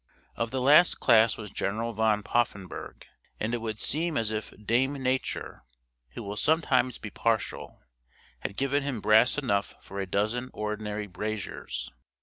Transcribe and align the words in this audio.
Of 0.35 0.49
the 0.49 0.61
last 0.61 0.99
class 0.99 1.37
was 1.37 1.51
General 1.51 1.93
Van 1.93 2.23
Poffenburgh, 2.23 3.05
and 3.39 3.53
it 3.53 3.61
would 3.61 3.77
seem 3.77 4.17
as 4.17 4.31
if 4.31 4.51
Dame 4.59 4.93
Nature, 4.93 5.61
who 6.13 6.23
will 6.23 6.35
sometimes 6.37 6.97
be 6.97 7.11
partial, 7.11 7.83
had 8.39 8.57
given 8.57 8.81
him 8.81 8.99
brass 8.99 9.37
enough 9.37 9.75
for 9.79 9.99
a 9.99 10.07
dozen 10.09 10.49
ordinary 10.53 11.05
braziers. 11.05 11.91